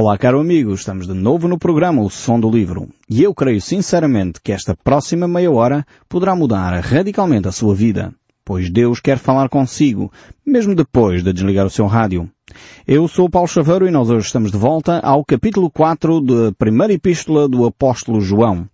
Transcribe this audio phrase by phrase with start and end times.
[0.00, 3.60] Olá, caro amigo, estamos de novo no programa O Som do Livro e eu creio
[3.60, 8.14] sinceramente que esta próxima meia hora poderá mudar radicalmente a sua vida,
[8.44, 10.12] pois Deus quer falar consigo,
[10.46, 12.30] mesmo depois de desligar o seu rádio.
[12.86, 16.92] Eu sou Paulo Chaveiro e nós hoje estamos de volta ao capítulo 4 da primeira
[16.92, 18.68] epístola do apóstolo João.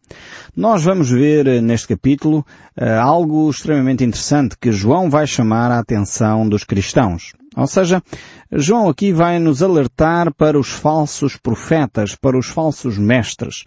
[0.54, 2.44] Nós vamos ver neste capítulo
[2.78, 7.32] uh, algo extremamente interessante que João vai chamar a atenção dos cristãos.
[7.56, 8.02] Ou seja,
[8.50, 13.64] João aqui vai nos alertar para os falsos profetas, para os falsos mestres.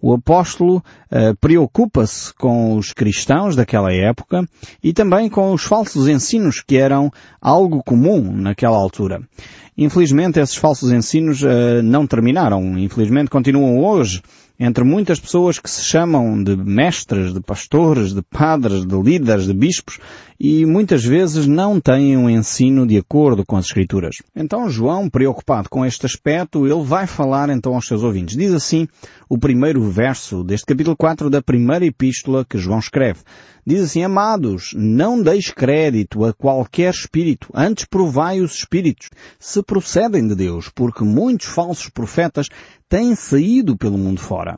[0.00, 4.46] O apóstolo uh, preocupa-se com os cristãos daquela época
[4.82, 7.10] e também com os falsos ensinos que eram
[7.40, 9.20] algo comum naquela altura.
[9.76, 12.78] Infelizmente esses falsos ensinos uh, não terminaram.
[12.78, 14.22] Infelizmente continuam hoje
[14.58, 19.52] entre muitas pessoas que se chamam de mestres, de pastores, de padres, de líderes, de
[19.52, 19.98] bispos
[20.38, 24.16] e muitas vezes não têm um ensino de acordo com as Escrituras.
[24.34, 28.36] Então João, preocupado com este aspecto, ele vai falar então aos seus ouvintes.
[28.36, 28.86] Diz assim
[29.28, 33.20] o primeiro verso deste capítulo 4 da primeira epístola que João escreve.
[33.68, 40.28] Diz assim, amados, não deis crédito a qualquer espírito, antes provai os espíritos, se procedem
[40.28, 42.46] de Deus, porque muitos falsos profetas
[42.88, 44.56] têm saído pelo mundo fora.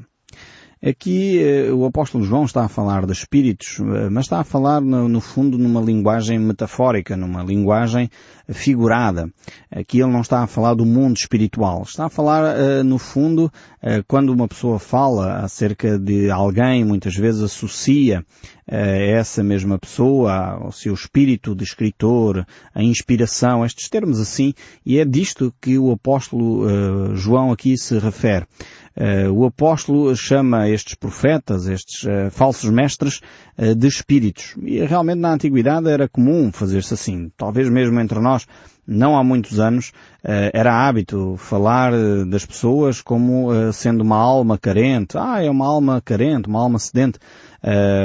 [0.81, 4.81] Aqui eh, o apóstolo João está a falar de espíritos, eh, mas está a falar
[4.81, 8.09] no, fundo numa linguagem metafórica, numa linguagem
[8.49, 9.29] figurada.
[9.73, 11.83] Aqui ele não está a falar do mundo espiritual.
[11.83, 13.51] Está a falar, eh, no fundo,
[14.07, 18.25] quando uma pessoa fala acerca de alguém, muitas vezes associa
[18.67, 24.53] essa mesma pessoa ao seu espírito de escritor, a inspiração, estes termos assim,
[24.85, 28.47] e é disto que o apóstolo João aqui se refere.
[28.99, 33.21] Uh, o apóstolo chama estes profetas, estes uh, falsos mestres,
[33.57, 34.57] uh, de espíritos.
[34.61, 37.31] E realmente na antiguidade era comum fazer-se assim.
[37.37, 38.45] Talvez mesmo entre nós,
[38.85, 39.93] não há muitos anos,
[40.25, 41.93] era hábito falar
[42.27, 45.19] das pessoas como sendo uma alma carente.
[45.19, 47.19] Ah, é uma alma carente, uma alma sedente.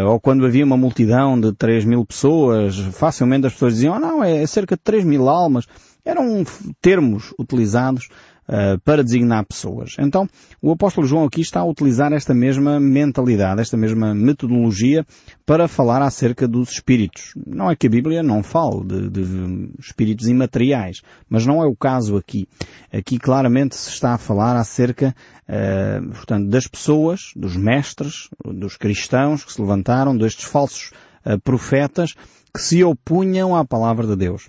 [0.05, 4.21] ou quando havia uma multidão de 3 mil pessoas, facilmente as pessoas diziam, oh, não,
[4.21, 5.65] é cerca de 3 mil almas.
[6.03, 6.43] Eram
[6.81, 8.09] termos utilizados
[8.47, 9.95] uh, para designar pessoas.
[9.99, 10.27] Então,
[10.61, 15.05] o apóstolo João aqui está a utilizar esta mesma mentalidade, esta mesma metodologia
[15.45, 17.33] para falar acerca dos espíritos.
[17.45, 21.75] Não é que a Bíblia não fale de, de espíritos imateriais, mas não é o
[21.75, 22.47] caso aqui.
[22.91, 25.15] Aqui claramente se está a falar acerca,
[25.47, 30.91] uh, portanto, das pessoas, dos mestres, dos cristãos que se levantaram, destes falsos
[31.25, 32.13] uh, profetas
[32.53, 34.47] que se opunham à palavra de Deus.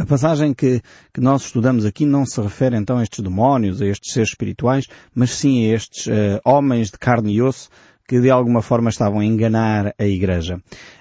[0.00, 0.80] A passagem que,
[1.12, 4.86] que nós estudamos aqui não se refere então a estes demónios, a estes seres espirituais,
[5.14, 7.68] mas sim a estes uh, homens de carne e osso
[8.08, 10.58] que de alguma forma estavam a enganar a Igreja.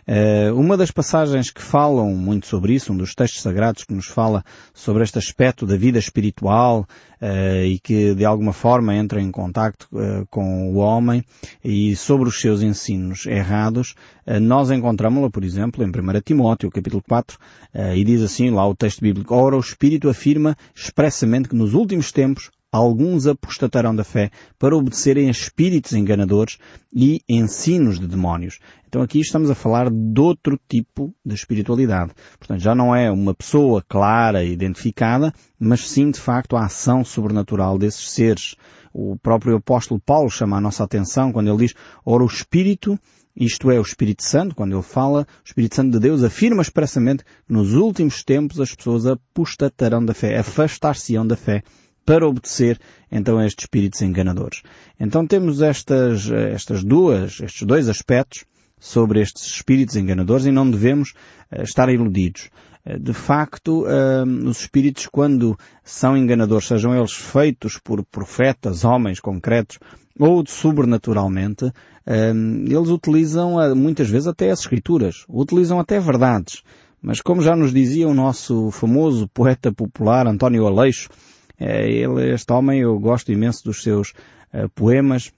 [0.09, 4.07] Uh, uma das passagens que falam muito sobre isso, um dos textos sagrados que nos
[4.07, 4.43] fala
[4.73, 6.87] sobre este aspecto da vida espiritual
[7.21, 11.23] uh, e que de alguma forma entra em contacto uh, com o homem
[11.63, 13.93] e sobre os seus ensinos errados,
[14.41, 17.35] nós encontramos-la, por exemplo, em 1 Timóteo, capítulo 4,
[17.95, 22.11] e diz assim lá o texto bíblico, Ora o Espírito afirma expressamente que nos últimos
[22.11, 26.57] tempos alguns apostatarão da fé para obedecerem a espíritos enganadores
[26.93, 28.59] e ensinos de demónios.
[28.87, 32.11] Então aqui estamos a falar de outro tipo de espiritualidade.
[32.37, 37.03] Portanto, já não é uma pessoa clara e identificada, mas sim, de facto, a ação
[37.03, 38.55] sobrenatural desses seres.
[38.93, 41.75] O próprio apóstolo Paulo chama a nossa atenção quando ele diz,
[42.05, 42.99] ora o Espírito
[43.35, 47.23] isto é, o Espírito Santo, quando ele fala, o Espírito Santo de Deus afirma expressamente
[47.23, 51.63] que nos últimos tempos as pessoas apostatarão da fé, afastar-se-ão da fé
[52.09, 52.79] para obedecer
[53.11, 54.63] então a estes espíritos enganadores.
[54.99, 58.45] Então temos estas, estas duas, estes dois aspectos
[58.79, 61.11] sobre estes espíritos enganadores e não devemos
[61.51, 62.49] uh, estar iludidos.
[62.83, 69.19] Uh, de facto, uh, os espíritos, quando são enganadores, sejam eles feitos por profetas, homens
[69.19, 69.77] concretos,
[70.19, 71.71] ou sobrenaturalmente,
[72.05, 76.61] eles utilizam muitas vezes até as escrituras, utilizam até verdades.
[77.01, 81.07] Mas como já nos dizia o nosso famoso poeta popular António Aleixo,
[81.59, 84.13] ele, este homem, eu gosto imenso dos seus
[84.53, 85.31] uh, poemas,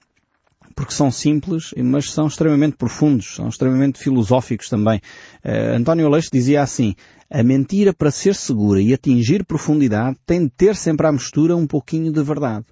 [0.74, 5.00] porque são simples, mas são extremamente profundos, são extremamente filosóficos também.
[5.44, 6.94] Uh, António Aleixo dizia assim,
[7.30, 11.66] a mentira para ser segura e atingir profundidade tem de ter sempre à mistura um
[11.66, 12.64] pouquinho de verdade.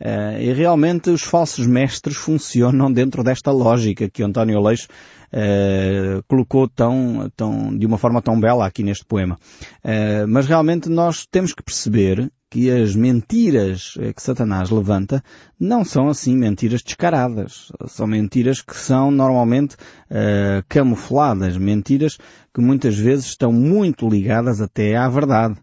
[0.00, 4.86] Uh, e realmente os falsos mestres funcionam dentro desta lógica que António Aleixo
[5.32, 9.36] uh, colocou tão, tão, de uma forma tão bela aqui neste poema.
[9.84, 15.22] Uh, mas realmente nós temos que perceber que as mentiras que Satanás levanta
[15.58, 17.70] não são assim mentiras descaradas.
[17.86, 22.16] São mentiras que são normalmente uh, camufladas, mentiras
[22.54, 25.56] que muitas vezes estão muito ligadas até à verdade.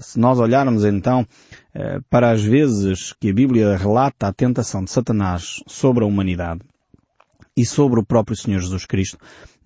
[0.00, 1.26] se nós olharmos então
[2.10, 6.60] para as vezes que a Bíblia relata a tentação de Satanás sobre a humanidade
[7.56, 9.16] e sobre o próprio Senhor Jesus Cristo,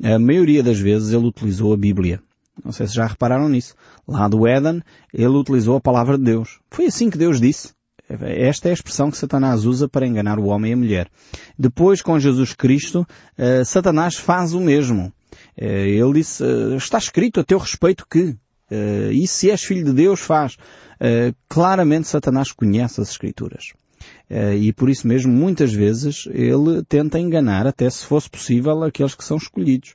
[0.02, 2.20] a maioria das vezes ele utilizou a Bíblia.
[2.64, 3.74] Não sei se já repararam nisso.
[4.06, 4.82] Lá do Éden,
[5.12, 6.60] ele utilizou a palavra de Deus.
[6.70, 7.70] Foi assim que Deus disse.
[8.08, 11.10] Esta é a expressão que Satanás usa para enganar o homem e a mulher.
[11.58, 13.06] Depois, com Jesus Cristo,
[13.38, 15.12] uh, Satanás faz o mesmo.
[15.60, 18.34] Uh, ele disse, uh, está escrito a teu respeito que,
[19.12, 20.58] e se és filho de Deus, faz.
[21.48, 23.72] claramente Satanás conhece as Escrituras.
[24.60, 29.24] e por isso mesmo, muitas vezes, ele tenta enganar, até se fosse possível, aqueles que
[29.24, 29.94] são escolhidos.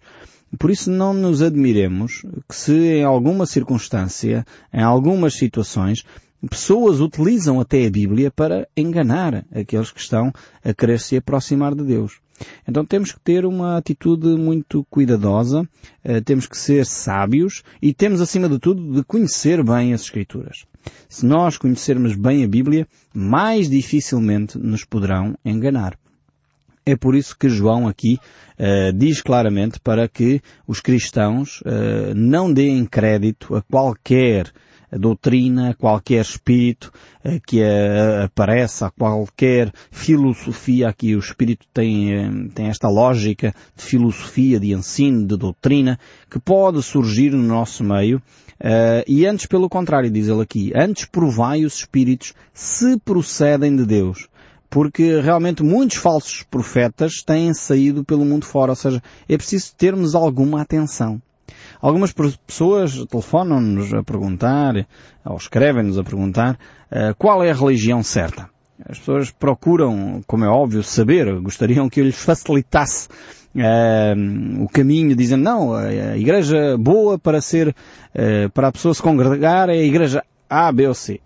[0.57, 6.03] Por isso não nos admiremos que se em alguma circunstância, em algumas situações,
[6.49, 10.31] pessoas utilizam até a Bíblia para enganar aqueles que estão
[10.63, 12.19] a querer se aproximar de Deus.
[12.67, 15.67] Então temos que ter uma atitude muito cuidadosa,
[16.03, 20.65] eh, temos que ser sábios e temos acima de tudo de conhecer bem as Escrituras.
[21.07, 25.97] Se nós conhecermos bem a Bíblia, mais dificilmente nos poderão enganar.
[26.85, 28.19] É por isso que João aqui
[28.59, 34.51] uh, diz claramente para que os cristãos uh, não deem crédito a qualquer
[34.91, 36.91] doutrina, qualquer espírito
[37.23, 37.63] eh, que
[38.23, 45.35] apareça, qualquer filosofia, aqui o espírito tem, tem esta lógica de filosofia, de ensino, de
[45.35, 45.97] doutrina,
[46.29, 48.21] que pode surgir no nosso meio,
[49.07, 54.27] e antes pelo contrário, diz ele aqui, antes provai os espíritos se procedem de Deus
[54.73, 60.15] porque realmente muitos falsos profetas têm saído pelo mundo fora, ou seja, é preciso termos
[60.15, 61.21] alguma atenção.
[61.79, 64.73] Algumas pessoas telefonam-nos a perguntar,
[65.23, 66.57] ou escrevem-nos a perguntar,
[66.91, 68.49] uh, qual é a religião certa.
[68.89, 73.09] As pessoas procuram, como é óbvio, saber, gostariam que eu lhes facilitasse
[73.55, 79.03] uh, o caminho, dizendo, não, a igreja boa para ser, uh, para a pessoa se
[79.03, 80.23] congregar é a igreja
[80.53, 81.19] A, B ou C.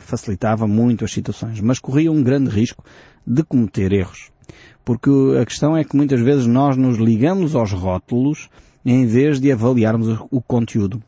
[0.00, 2.84] facilitava muito as situações, mas corria um grande risco
[3.26, 4.30] de cometer erros.
[4.84, 8.48] Porque a questão é que muitas vezes nós nos ligamos aos rótulos
[8.84, 11.02] em vez de avaliarmos o conteúdo.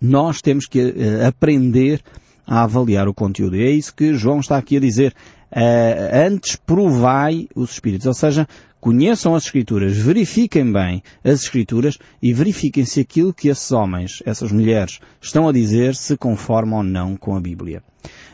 [0.00, 2.00] Nós temos que uh, aprender
[2.46, 3.56] a avaliar o conteúdo.
[3.56, 5.12] E é isso que João está aqui a dizer.
[5.50, 8.06] Uh, antes provai os Espíritos.
[8.06, 8.46] Ou seja,
[8.82, 14.50] conheçam as Escrituras, verifiquem bem as Escrituras e verifiquem se aquilo que esses homens, essas
[14.50, 17.80] mulheres, estão a dizer se conformam ou não com a Bíblia.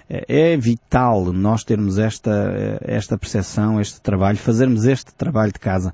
[0.09, 5.93] É, é vital nós termos esta, esta percepção, este trabalho, fazermos este trabalho de casa.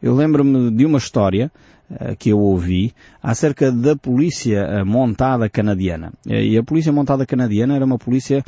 [0.00, 1.50] Eu lembro-me de uma história
[1.88, 6.12] eh, que eu ouvi acerca da polícia eh, montada canadiana.
[6.28, 8.44] Eh, e a polícia montada canadiana era uma polícia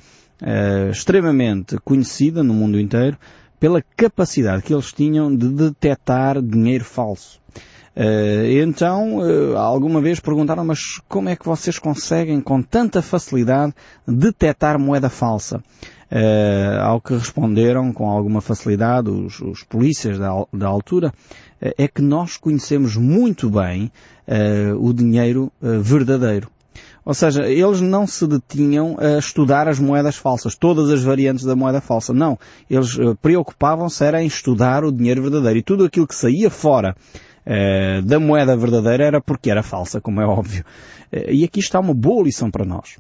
[0.92, 3.18] extremamente conhecida no mundo inteiro
[3.58, 7.40] pela capacidade que eles tinham de detectar dinheiro falso.
[7.96, 13.74] Uh, então, uh, alguma vez perguntaram, mas como é que vocês conseguem com tanta facilidade
[14.06, 15.60] detectar moeda falsa?
[16.10, 21.86] Uh, ao que responderam com alguma facilidade os, os polícias da, da altura, uh, é
[21.86, 23.92] que nós conhecemos muito bem
[24.26, 26.48] uh, o dinheiro verdadeiro.
[27.08, 31.56] Ou seja, eles não se detinham a estudar as moedas falsas, todas as variantes da
[31.56, 32.12] moeda falsa.
[32.12, 32.38] Não.
[32.68, 35.58] Eles preocupavam-se era em estudar o dinheiro verdadeiro.
[35.58, 36.94] E tudo aquilo que saía fora
[38.04, 40.62] da moeda verdadeira era porque era falsa, como é óbvio.
[41.10, 42.98] e aqui está uma boa lição para nós.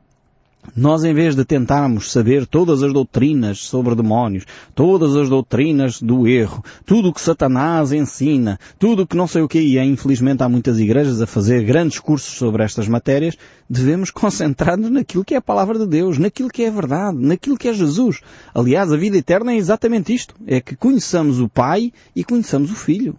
[0.76, 4.44] Nós, em vez de tentarmos saber todas as doutrinas sobre demónios,
[4.74, 9.42] todas as doutrinas do erro, tudo o que Satanás ensina, tudo o que não sei
[9.42, 13.36] o que, e infelizmente há muitas igrejas a fazer grandes cursos sobre estas matérias,
[13.68, 17.56] devemos concentrar-nos naquilo que é a palavra de Deus, naquilo que é a verdade, naquilo
[17.56, 18.20] que é Jesus.
[18.54, 20.34] Aliás, a vida eterna é exatamente isto.
[20.46, 23.16] É que conheçamos o Pai e conheçamos o Filho.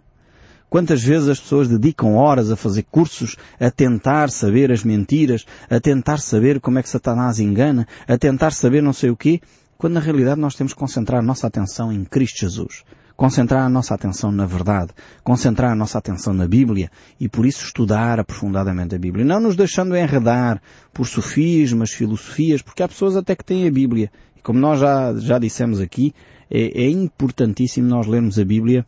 [0.70, 5.80] Quantas vezes as pessoas dedicam horas a fazer cursos, a tentar saber as mentiras, a
[5.80, 9.40] tentar saber como é que Satanás engana, a tentar saber não sei o quê,
[9.76, 12.84] quando na realidade nós temos que concentrar a nossa atenção em Cristo Jesus.
[13.16, 14.92] Concentrar a nossa atenção na verdade,
[15.24, 19.24] concentrar a nossa atenção na Bíblia e por isso estudar aprofundadamente a Bíblia.
[19.24, 20.62] Não nos deixando enredar
[20.92, 24.10] por sofismas, filosofias, porque há pessoas até que têm a Bíblia.
[24.42, 26.14] Como nós já, já dissemos aqui,
[26.48, 28.86] é, é importantíssimo nós lermos a Bíblia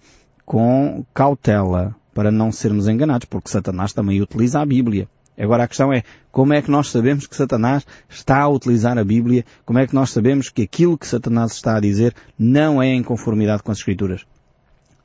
[0.53, 5.09] com cautela para não sermos enganados, porque Satanás também utiliza a Bíblia.
[5.39, 9.03] Agora a questão é, como é que nós sabemos que Satanás está a utilizar a
[9.03, 9.47] Bíblia?
[9.65, 13.03] Como é que nós sabemos que aquilo que Satanás está a dizer não é em
[13.03, 14.27] conformidade com as Escrituras?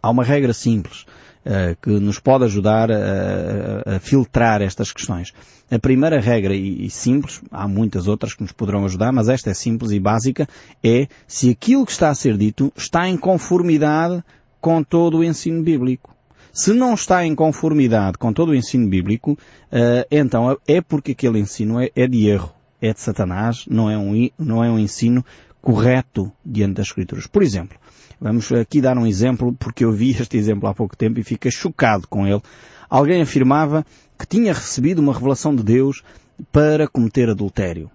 [0.03, 1.03] Há uma regra simples
[1.45, 5.33] uh, que nos pode ajudar a, a, filtrar estas questões.
[5.71, 9.49] A primeira regra, e, e simples, há muitas outras que nos poderão ajudar, mas esta
[9.49, 10.45] é simples e básica,
[10.83, 14.21] é se aquilo que está a ser dito está em conformidade
[14.59, 16.15] com todo o ensino bíblico.
[16.51, 21.39] Se não está em conformidade com todo o ensino bíblico, uh, então é porque aquele
[21.39, 22.51] ensino é, é de erro.
[22.81, 25.23] é de Satanás, não é um, não é um ensino
[25.61, 27.27] correto diante das Escrituras.
[27.27, 27.77] Por exemplo,
[28.19, 31.51] vamos aqui dar um exemplo, porque eu vi este exemplo há pouco tempo e fiquei
[31.51, 32.41] chocado com ele.
[32.89, 33.85] Alguém afirmava
[34.17, 36.03] que tinha recebido uma revelação de Deus
[36.51, 37.91] para cometer adultério.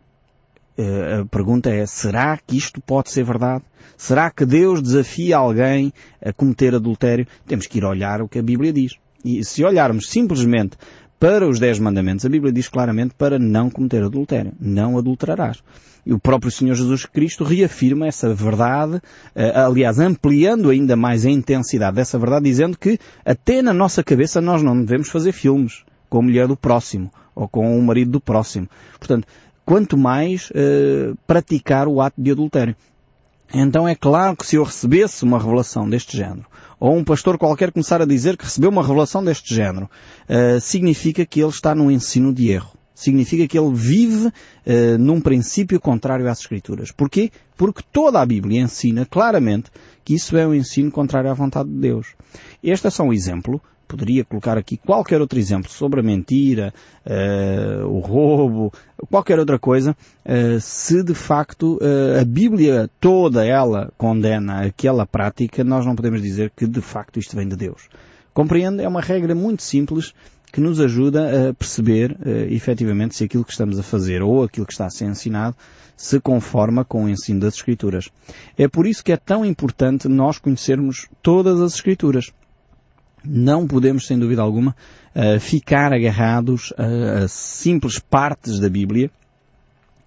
[0.76, 3.62] Eh, a pergunta é, será que isto pode ser verdade?
[3.96, 5.92] Será que Deus desafia alguém
[6.24, 7.26] a cometer adultério?
[7.46, 8.92] Temos que ir olhar o que a Bíblia diz.
[9.24, 10.76] E se olharmos simplesmente
[11.20, 14.52] para os Dez Mandamentos, a Bíblia diz claramente para não cometer adultério.
[14.60, 15.62] Não adulterarás.
[16.04, 19.00] E o próprio Senhor Jesus Cristo reafirma essa verdade,
[19.36, 24.40] eh, aliás, ampliando ainda mais a intensidade dessa verdade, dizendo que até na nossa cabeça
[24.40, 28.20] nós não devemos fazer filmes com a mulher do próximo ou com o marido do
[28.20, 28.68] próximo.
[28.98, 29.26] Portanto,
[29.64, 32.76] quanto mais uh, praticar o ato de adultério.
[33.54, 36.46] Então é claro que se eu recebesse uma revelação deste género,
[36.80, 39.90] ou um pastor qualquer começar a dizer que recebeu uma revelação deste género,
[40.28, 42.72] uh, significa que ele está num ensino de erro.
[42.94, 44.32] Significa que ele vive uh,
[44.98, 46.90] num princípio contrário às Escrituras.
[46.90, 47.30] Porquê?
[47.56, 49.70] Porque toda a Bíblia ensina claramente
[50.04, 52.08] que isso é um ensino contrário à vontade de Deus.
[52.62, 53.60] Este é só um exemplo
[53.92, 56.72] poderia colocar aqui qualquer outro exemplo sobre a mentira,
[57.04, 58.72] uh, o roubo,
[59.10, 59.94] qualquer outra coisa,
[60.24, 66.22] uh, se de facto uh, a Bíblia toda ela condena aquela prática, nós não podemos
[66.22, 67.88] dizer que de facto isto vem de Deus.
[68.32, 68.82] Compreende?
[68.82, 70.14] É uma regra muito simples
[70.50, 72.14] que nos ajuda a perceber
[72.50, 75.56] efetivamente se aquilo que estamos a fazer ou aquilo que está a ser ensinado
[75.96, 78.10] se conforma com o ensino das Escrituras.
[78.58, 82.32] É por isso que é tão importante nós conhecermos todas as Escrituras
[83.24, 84.74] não podemos, sem dúvida alguma,
[85.14, 89.10] uh, ficar agarrados a, simples partes da Bíblia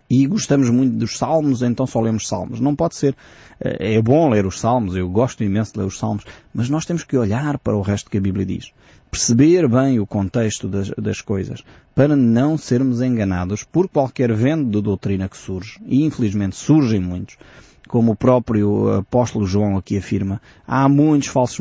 [0.09, 2.59] e gostamos muito dos Salmos, então só lemos Salmos.
[2.59, 3.13] Não pode ser.
[3.59, 6.85] Uh, é bom ler os Salmos, eu gosto imenso de ler os Salmos, mas nós
[6.85, 8.71] temos que olhar para o resto que a Bíblia diz.
[9.09, 14.81] Perceber bem o contexto das, das coisas, para não sermos enganados por qualquer vento de
[14.81, 15.79] doutrina que surge.
[15.85, 17.37] E infelizmente surgem muitos
[17.87, 21.59] como o próprio apóstolo João aqui afirma, há muitos falsos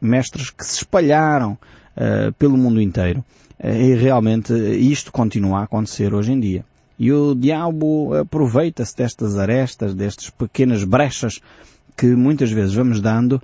[0.00, 1.52] mestres que se espalharam
[1.96, 3.24] uh, pelo mundo inteiro.
[3.58, 6.64] Uh, e realmente isto continua a acontecer hoje em dia.
[6.98, 11.40] E o diabo aproveita-se destas arestas, destas pequenas brechas
[11.96, 13.42] que muitas vezes vamos dando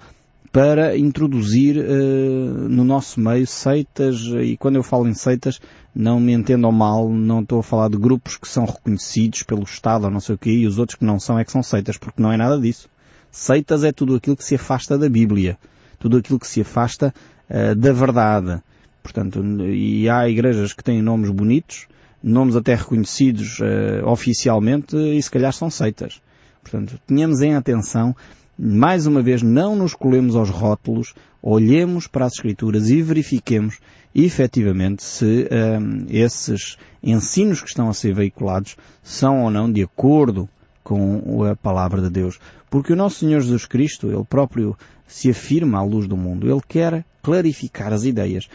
[0.53, 5.61] para introduzir uh, no nosso meio seitas, e quando eu falo em seitas,
[5.95, 10.05] não me entendam mal, não estou a falar de grupos que são reconhecidos pelo Estado
[10.05, 11.99] ou não sei o quê, e os outros que não são é que são seitas,
[11.99, 12.89] porque não é nada disso.
[13.31, 15.59] Seitas é tudo aquilo que se afasta da Bíblia,
[15.99, 17.13] tudo aquilo que se afasta
[17.51, 18.63] uh, da verdade.
[19.03, 21.87] Portanto, e há igrejas que têm nomes bonitos,
[22.23, 26.21] nomes até reconhecidos uh, oficialmente, e se calhar são seitas.
[26.63, 28.15] Portanto, tenhamos em atenção
[28.59, 33.79] mais uma vez, não nos colemos aos rótulos, olhemos para as Escrituras e verifiquemos
[34.15, 35.49] efetivamente se
[35.81, 40.49] um, esses ensinos que estão a ser veiculados são ou não de acordo
[40.83, 42.41] com a palavra de Deus.
[42.69, 46.51] Porque o nosso Senhor Jesus Cristo, Ele próprio se afirma à luz do mundo.
[46.51, 48.49] Ele quer clarificar as ideias.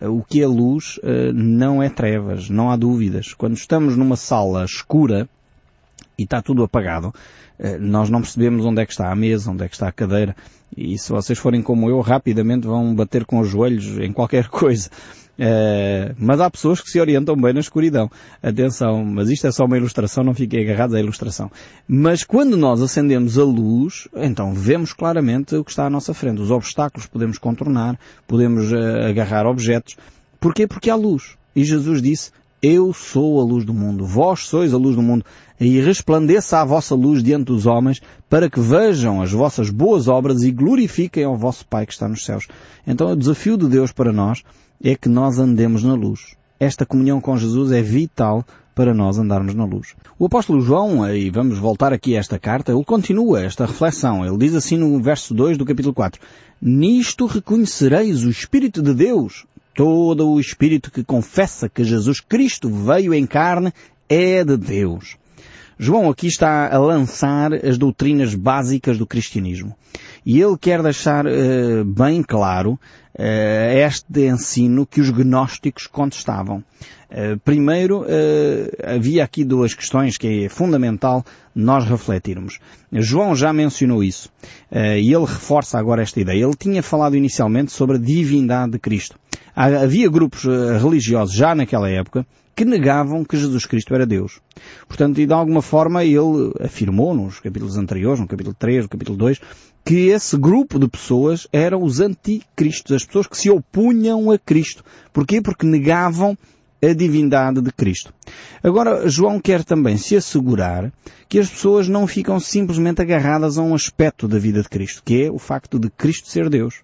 [0.00, 3.34] O que é luz uh, não é trevas, não há dúvidas.
[3.34, 5.28] Quando estamos numa sala escura
[6.18, 7.12] e está tudo apagado,
[7.58, 9.92] eh, nós não percebemos onde é que está a mesa, onde é que está a
[9.92, 10.36] cadeira,
[10.76, 14.90] e se vocês forem como eu, rapidamente vão bater com os joelhos em qualquer coisa.
[15.36, 18.08] Uh, mas há pessoas que se orientam bem na escuridão.
[18.42, 21.50] Atenção, mas isto é só uma ilustração, não fiquem agarrados à ilustração.
[21.88, 26.40] Mas quando nós acendemos a luz, então vemos claramente o que está à nossa frente.
[26.40, 29.96] Os obstáculos podemos contornar, podemos uh, agarrar objetos.
[30.38, 30.66] Porquê?
[30.66, 31.36] Porque há luz.
[31.54, 32.30] E Jesus disse,
[32.62, 35.24] eu sou a luz do mundo, vós sois a luz do mundo
[35.58, 40.42] e resplandeça a vossa luz diante dos homens, para que vejam as vossas boas obras
[40.42, 42.46] e glorifiquem ao vosso Pai que está nos céus.
[42.86, 44.42] Então o desafio de Deus para nós
[44.82, 46.36] é que nós andemos na luz.
[46.58, 48.44] Esta comunhão com Jesus é vital
[48.74, 49.94] para nós andarmos na luz.
[50.18, 54.24] O apóstolo João, e vamos voltar aqui a esta carta, ele continua esta reflexão.
[54.24, 56.20] Ele diz assim no verso 2 do capítulo 4,
[56.60, 59.46] Nisto reconhecereis o Espírito de Deus.
[59.74, 63.72] Todo o Espírito que confessa que Jesus Cristo veio em carne
[64.08, 65.16] é de Deus.
[65.78, 69.74] João aqui está a lançar as doutrinas básicas do cristianismo.
[70.24, 73.22] E ele quer deixar uh, bem claro uh,
[73.86, 76.64] este ensino que os gnósticos contestavam.
[77.10, 78.04] Uh, primeiro,
[78.82, 82.58] havia aqui duas questões que é fundamental nós refletirmos.
[82.92, 84.28] João já mencionou isso.
[84.72, 86.44] e ele reforça agora esta ideia.
[86.44, 89.16] Ele tinha falado inicialmente sobre a divindade de Cristo.
[89.54, 90.44] Havia grupos
[90.80, 94.40] religiosos já naquela época que negavam que Jesus Cristo era Deus.
[94.86, 99.18] Portanto, e de alguma forma ele afirmou nos capítulos anteriores, no capítulo 3, no capítulo
[99.18, 99.40] 2,
[99.84, 104.82] que esse grupo de pessoas eram os anticristos, as pessoas que se opunham a Cristo.
[105.12, 105.42] Porquê?
[105.42, 106.36] Porque negavam
[106.82, 108.12] a divindade de Cristo.
[108.62, 110.92] Agora, João quer também se assegurar
[111.28, 115.24] que as pessoas não ficam simplesmente agarradas a um aspecto da vida de Cristo, que
[115.24, 116.82] é o facto de Cristo ser Deus.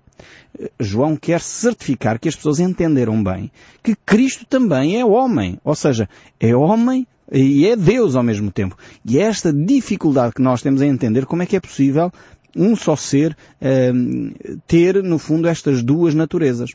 [0.79, 3.51] João quer certificar que as pessoas entenderam bem
[3.83, 6.09] que Cristo também é homem, ou seja,
[6.39, 8.77] é homem e é Deus ao mesmo tempo.
[9.05, 12.13] E é esta dificuldade que nós temos a entender como é que é possível
[12.57, 16.73] um só ser uh, ter, no fundo, estas duas naturezas.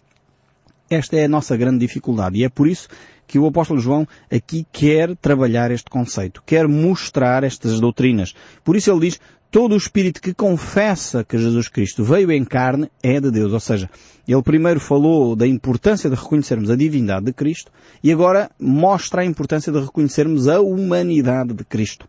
[0.90, 2.88] Esta é a nossa grande dificuldade e é por isso
[3.28, 8.36] que o apóstolo João aqui quer trabalhar este conceito, quer mostrar estas doutrinas.
[8.64, 9.20] Por isso ele diz,
[9.56, 13.54] todo o espírito que confessa que Jesus Cristo veio em carne é de Deus.
[13.54, 13.90] Ou seja,
[14.28, 17.72] ele primeiro falou da importância de reconhecermos a divindade de Cristo
[18.04, 22.06] e agora mostra a importância de reconhecermos a humanidade de Cristo.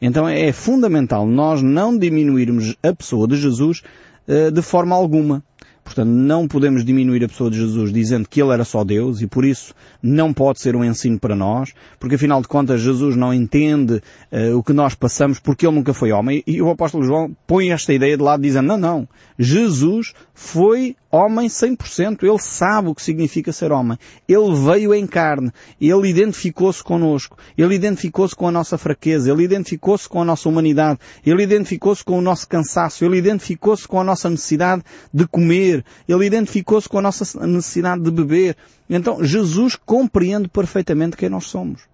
[0.00, 3.84] Então é fundamental nós não diminuirmos a pessoa de Jesus
[4.26, 5.44] uh, de forma alguma.
[5.84, 9.26] Portanto, não podemos diminuir a pessoa de Jesus dizendo que ele era só Deus e
[9.26, 13.34] por isso não pode ser um ensino para nós, porque afinal de contas Jesus não
[13.34, 16.42] entende uh, o que nós passamos porque ele nunca foi homem.
[16.46, 19.08] E o apóstolo João põe esta ideia de lado dizendo, não, não,
[19.38, 22.22] Jesus foi homem 100%.
[22.22, 23.98] Ele sabe o que significa ser homem.
[24.26, 25.52] Ele veio em carne.
[25.80, 27.36] Ele identificou-se connosco.
[27.56, 29.30] Ele identificou-se com a nossa fraqueza.
[29.30, 30.98] Ele identificou-se com a nossa humanidade.
[31.24, 33.04] Ele identificou-se com o nosso cansaço.
[33.04, 35.84] Ele identificou-se com a nossa necessidade de comer.
[36.08, 38.56] Ele identificou-se com a nossa necessidade de beber.
[38.88, 41.91] Então, Jesus compreende perfeitamente quem nós somos.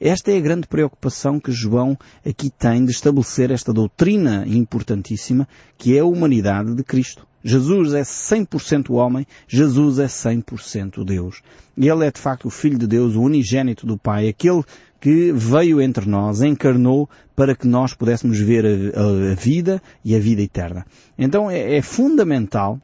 [0.00, 5.96] Esta é a grande preocupação que João aqui tem de estabelecer esta doutrina importantíssima que
[5.96, 7.26] é a humanidade de Cristo.
[7.44, 11.42] Jesus é 100% homem, Jesus é 100% Deus.
[11.76, 14.62] Ele é de facto o Filho de Deus, o unigênito do Pai, aquele
[14.98, 20.18] que veio entre nós, encarnou para que nós pudéssemos ver a, a vida e a
[20.18, 20.86] vida eterna.
[21.18, 22.80] Então é, é fundamental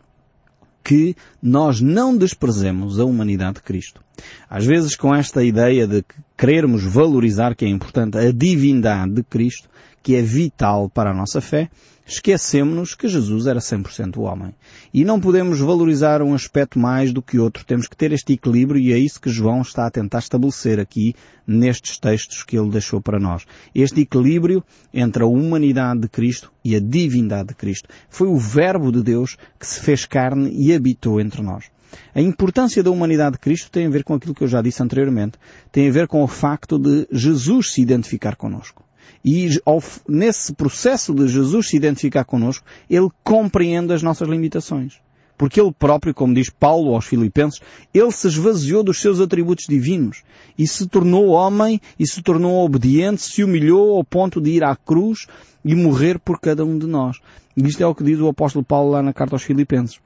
[0.84, 4.02] que nós não desprezemos a humanidade de Cristo.
[4.48, 6.04] Às vezes com esta ideia de
[6.36, 9.68] querermos valorizar que é importante a divindade de Cristo,
[10.02, 11.68] que é vital para a nossa fé,
[12.10, 14.54] esquecemos-nos que Jesus era 100% homem.
[14.92, 17.64] E não podemos valorizar um aspecto mais do que outro.
[17.64, 21.14] Temos que ter este equilíbrio e é isso que João está a tentar estabelecer aqui
[21.46, 23.44] nestes textos que ele deixou para nós.
[23.74, 27.88] Este equilíbrio entre a humanidade de Cristo e a divindade de Cristo.
[28.08, 31.66] Foi o Verbo de Deus que se fez carne e habitou entre nós.
[32.14, 34.82] A importância da humanidade de Cristo tem a ver com aquilo que eu já disse
[34.82, 35.38] anteriormente.
[35.70, 38.84] Tem a ver com o facto de Jesus se identificar connosco.
[39.24, 44.94] E ao, nesse processo de Jesus se identificar connosco, Ele compreende as nossas limitações.
[45.36, 47.60] Porque Ele próprio, como diz Paulo aos Filipenses,
[47.94, 50.22] Ele se esvaziou dos seus atributos divinos
[50.58, 54.76] e se tornou homem e se tornou obediente, se humilhou ao ponto de ir à
[54.76, 55.26] cruz
[55.64, 57.18] e morrer por cada um de nós.
[57.56, 59.98] E isto é o que diz o apóstolo Paulo lá na carta aos Filipenses.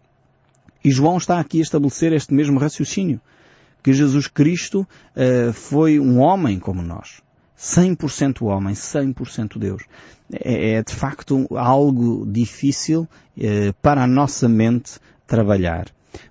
[0.84, 3.20] E João está aqui a estabelecer este mesmo raciocínio.
[3.82, 7.22] Que Jesus Cristo uh, foi um homem como nós.
[7.58, 9.82] 100% homem, 100% Deus.
[10.32, 15.86] É, é, de facto algo difícil eh, para a nossa mente trabalhar.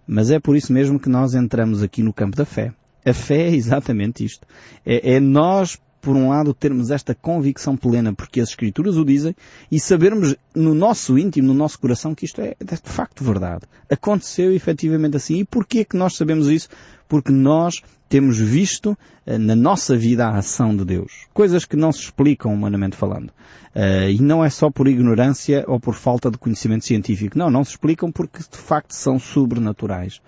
[0.06, 2.74] Mas é por isso mesmo que nós entramos aqui no campo da fé.
[3.06, 4.48] A fé é exatamente isto.
[4.86, 9.34] É, é nós, por um lado, termos esta convicção plena, porque as Escrituras o dizem,
[9.72, 13.64] e sabermos no nosso íntimo, no nosso coração, que isto é de facto verdade.
[13.90, 15.38] Aconteceu efetivamente assim.
[15.38, 16.68] E porquê é que nós sabemos isso?
[17.08, 21.26] Porque nós temos visto uh, na nossa vida a ação de Deus.
[21.34, 23.30] Coisas que não se explicam humanamente falando.
[23.74, 27.38] Uh, e não é só por ignorância ou por falta de conhecimento científico.
[27.38, 30.20] Não, não se explicam porque de facto são sobrenaturais.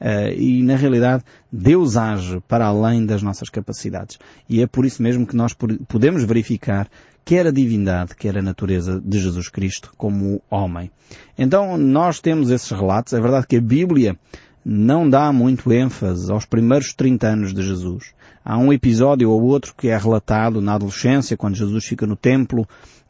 [0.00, 4.18] Uh, e na realidade Deus age para além das nossas capacidades.
[4.48, 5.54] E é por isso mesmo que nós
[5.86, 6.88] podemos verificar
[7.24, 10.90] quer a divindade, quer a natureza de Jesus Cristo como homem.
[11.38, 13.12] Então nós temos esses relatos.
[13.12, 14.16] É verdade que a Bíblia
[14.64, 18.12] não dá muito ênfase aos primeiros 30 anos de Jesus.
[18.44, 22.62] Há um episódio ou outro que é relatado na adolescência, quando Jesus fica no templo,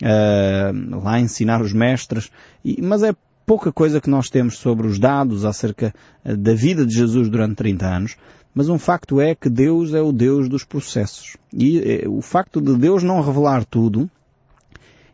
[0.02, 2.30] uh, lá a ensinar os mestres,
[2.64, 3.14] e, mas é
[3.50, 5.92] pouca coisa que nós temos sobre os dados acerca
[6.24, 8.16] uh, da vida de Jesus durante 30 anos,
[8.54, 11.36] mas um facto é que Deus é o Deus dos processos.
[11.52, 14.08] E uh, o facto de Deus não revelar tudo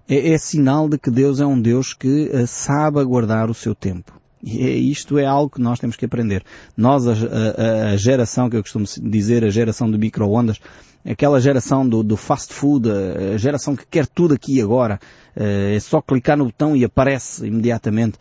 [0.07, 4.13] é, é, sinal de que Deus é um Deus que sabe aguardar o seu tempo.
[4.43, 6.45] E isto é algo que nós temos que aprender.
[6.77, 10.61] Nós, a, a, a geração que eu costumo dizer, a geração de micro-ondas,
[11.09, 14.99] aquela geração do, do, fast food, a geração que quer tudo aqui agora,
[15.37, 18.19] eh, é só clicar no botão e aparece imediatamente.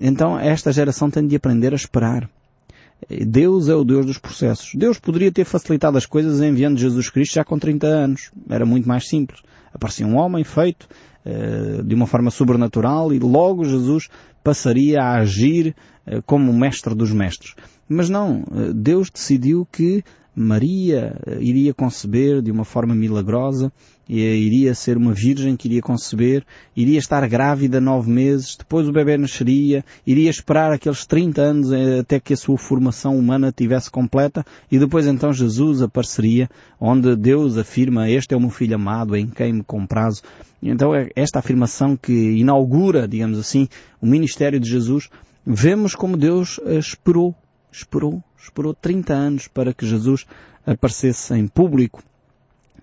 [0.00, 2.28] Então esta geração tem de aprender a esperar.
[3.08, 4.70] Deus é o Deus dos processos.
[4.74, 8.30] Deus poderia ter facilitado as coisas enviando Jesus Cristo já com 30 anos.
[8.48, 9.40] Era muito mais simples.
[9.74, 10.86] Aparecia um homem feito
[11.26, 14.08] uh, de uma forma sobrenatural e logo Jesus
[14.44, 15.74] passaria a agir
[16.26, 17.54] como o mestre dos mestres.
[17.88, 18.44] Mas não,
[18.74, 20.02] Deus decidiu que
[20.34, 23.70] Maria eh, iria conceber de uma forma milagrosa,
[24.08, 26.44] iria ser uma virgem que iria conceber,
[26.76, 32.00] iria estar grávida nove meses, depois o bebê nasceria, iria esperar aqueles 30 anos eh,
[32.00, 36.48] até que a sua formação humana tivesse completa e depois então Jesus apareceria,
[36.80, 40.22] onde Deus afirma, este é o meu filho amado em quem me comprazo.
[40.62, 43.68] Então é esta afirmação que inaugura, digamos assim,
[44.00, 45.08] o ministério de Jesus,
[45.44, 47.34] vemos como Deus eh, esperou
[47.72, 50.26] esperou, esperou 30 anos para que Jesus
[50.66, 52.02] aparecesse em público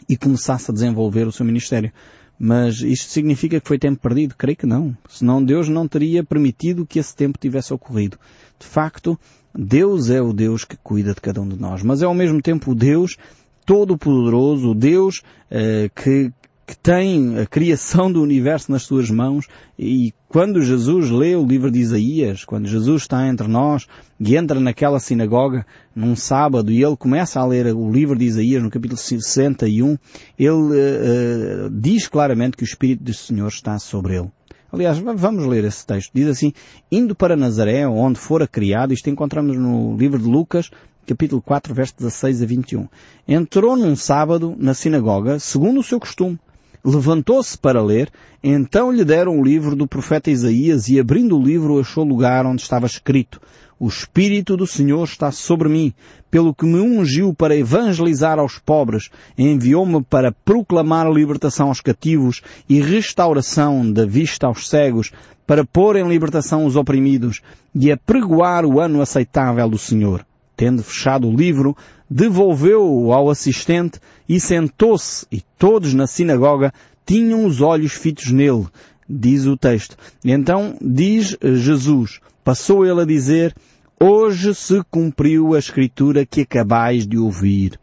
[0.08, 1.92] e começasse a desenvolver o seu ministério.
[2.38, 4.36] Mas isto significa que foi tempo perdido?
[4.38, 4.96] Creio que não.
[5.10, 8.18] Senão Deus não teria permitido que esse tempo tivesse ocorrido.
[8.58, 9.20] De facto,
[9.54, 12.42] Deus é o Deus que cuida de cada um de nós, mas é ao mesmo
[12.42, 13.18] tempo o Deus
[13.66, 15.22] Todo-Poderoso, o Deus
[15.52, 16.32] eh, que,
[16.70, 21.72] que tem a criação do universo nas suas mãos e quando Jesus lê o livro
[21.72, 23.88] de Isaías, quando Jesus está entre nós
[24.20, 28.62] e entra naquela sinagoga num sábado e ele começa a ler o livro de Isaías
[28.62, 29.98] no capítulo 61,
[30.38, 34.30] ele uh, diz claramente que o Espírito do Senhor está sobre ele.
[34.72, 36.12] Aliás, vamos ler esse texto.
[36.14, 36.54] Diz assim,
[36.92, 40.70] indo para Nazaré, onde fora criado, isto encontramos no livro de Lucas,
[41.08, 42.88] capítulo 4, versos 16 a 21.
[43.28, 46.38] Entrou num sábado na sinagoga, segundo o seu costume
[46.84, 48.10] levantou-se para ler,
[48.44, 52.62] então lhe deram o livro do profeta Isaías e abrindo o livro achou lugar onde
[52.62, 53.40] estava escrito
[53.80, 55.94] o Espírito do Senhor está sobre mim,
[56.30, 62.42] pelo que me ungiu para evangelizar aos pobres, enviou-me para proclamar a libertação aos cativos
[62.68, 65.14] e restauração da vista aos cegos,
[65.48, 67.42] para pôr em libertação os oprimidos
[67.74, 70.26] e a pregoar o ano aceitável do Senhor.
[70.58, 71.76] Tendo fechado o livro,
[72.10, 73.98] devolveu-o ao assistente
[74.30, 76.72] e sentou-se, e todos na sinagoga
[77.04, 78.68] tinham os olhos fitos nele,
[79.10, 79.98] diz o texto.
[80.24, 83.56] Então diz Jesus, passou ele a dizer,
[84.00, 87.80] hoje se cumpriu a escritura que acabais de ouvir.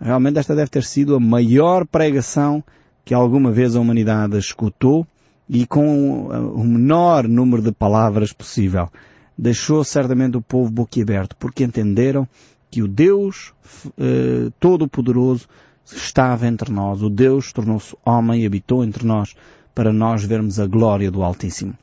[0.00, 2.62] Realmente esta deve ter sido a maior pregação
[3.04, 5.04] que alguma vez a humanidade escutou
[5.48, 8.88] e com o menor número de palavras possível.
[9.36, 12.28] Deixou certamente o povo boquiaberto, porque entenderam
[12.70, 13.52] que o Deus
[13.98, 15.46] eh, Todo-Poderoso
[15.86, 17.02] estava entre nós.
[17.02, 19.34] O Deus tornou-se homem e habitou entre nós
[19.74, 21.74] para nós vermos a glória do Altíssimo.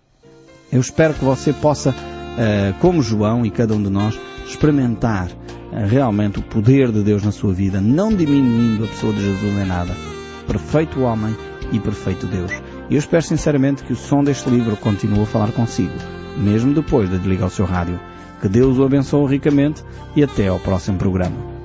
[0.72, 1.94] Eu espero que você possa,
[2.38, 5.30] eh, como João e cada um de nós, experimentar
[5.72, 9.58] eh, realmente o poder de Deus na sua vida, não diminuindo a pessoa de Jesus
[9.58, 9.96] em nada.
[10.46, 11.36] Perfeito homem
[11.72, 12.52] e perfeito Deus.
[12.90, 15.94] E eu espero sinceramente que o som deste livro continue a falar consigo,
[16.38, 18.00] mesmo depois de desligar o seu rádio.
[18.42, 19.84] Que Deus o abençoe ricamente
[20.16, 21.59] e até ao próximo programa.